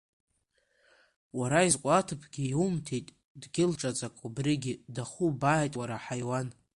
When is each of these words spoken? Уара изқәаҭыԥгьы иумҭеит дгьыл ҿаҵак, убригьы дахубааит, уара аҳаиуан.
Уара 1.39 1.59
изқәаҭыԥгьы 1.67 2.43
иумҭеит 2.47 3.07
дгьыл 3.41 3.71
ҿаҵак, 3.79 4.15
убригьы 4.25 4.73
дахубааит, 4.95 5.73
уара 5.79 5.95
аҳаиуан. 5.99 6.47